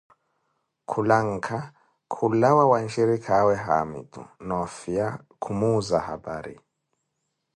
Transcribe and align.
Khulanka 0.89 1.57
kulawa 2.13 2.63
wa 2.71 2.77
nshirikaawe 2.85 3.53
Haamitu, 3.65 4.21
noofiya 4.47 5.07
Khumuza 5.41 5.97
hapari. 6.07 6.55